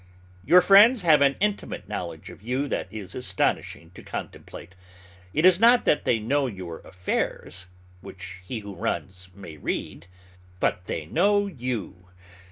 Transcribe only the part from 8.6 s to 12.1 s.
who runs may read, but they know you.